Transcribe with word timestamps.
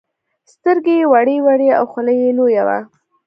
سترگې 0.51 0.95
يې 0.99 1.05
وړې 1.11 1.37
وړې 1.45 1.69
او 1.77 1.83
خوله 1.91 2.13
يې 2.21 2.29
لويه 2.37 2.63
وه. 2.67 2.79